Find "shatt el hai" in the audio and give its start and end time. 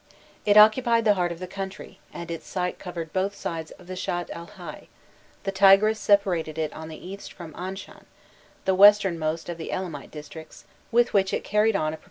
3.95-4.87